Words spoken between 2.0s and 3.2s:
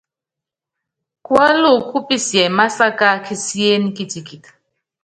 pisiɛ másaká